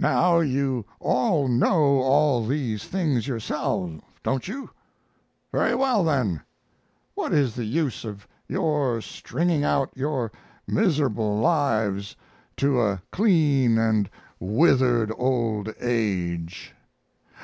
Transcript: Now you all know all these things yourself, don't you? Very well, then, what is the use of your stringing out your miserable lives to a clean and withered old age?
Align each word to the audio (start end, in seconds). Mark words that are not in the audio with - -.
Now 0.00 0.40
you 0.40 0.84
all 0.98 1.46
know 1.46 2.00
all 2.00 2.44
these 2.44 2.82
things 2.86 3.28
yourself, 3.28 3.92
don't 4.24 4.48
you? 4.48 4.70
Very 5.52 5.76
well, 5.76 6.02
then, 6.02 6.40
what 7.14 7.32
is 7.32 7.54
the 7.54 7.64
use 7.64 8.04
of 8.04 8.26
your 8.48 9.00
stringing 9.00 9.62
out 9.62 9.92
your 9.94 10.32
miserable 10.66 11.38
lives 11.38 12.16
to 12.56 12.80
a 12.82 13.00
clean 13.12 13.78
and 13.78 14.10
withered 14.40 15.12
old 15.16 15.72
age? 15.80 16.74